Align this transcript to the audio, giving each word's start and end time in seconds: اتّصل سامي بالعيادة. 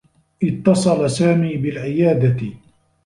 اتّصل 0.43 1.09
سامي 1.09 1.57
بالعيادة. 1.57 2.53